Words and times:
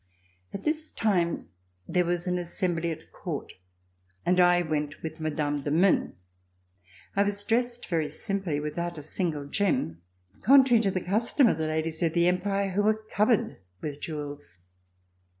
At 0.51 0.63
this 0.63 0.91
time 0.91 1.49
there 1.87 2.05
was 2.05 2.25
an 2.25 2.39
Assembly 2.39 2.89
at 2.89 3.11
Court 3.11 3.51
and 4.25 4.39
I 4.39 4.63
went 4.63 5.03
with 5.03 5.19
Mme. 5.19 5.61
de 5.61 5.69
Mun. 5.69 6.15
I 7.15 7.21
was 7.21 7.43
dressed 7.43 7.85
very 7.87 8.09
simply, 8.09 8.59
without 8.59 8.97
a 8.97 9.03
single 9.03 9.45
gem, 9.45 10.01
contrary 10.41 10.81
to 10.81 10.89
the 10.89 11.01
custom 11.01 11.45
of 11.45 11.57
the 11.57 11.67
ladies 11.67 12.01
of 12.01 12.13
the 12.13 12.27
Empire 12.27 12.71
who 12.71 12.81
were 12.81 13.03
covered 13.13 13.57
with 13.79 14.01
jewels. 14.01 14.57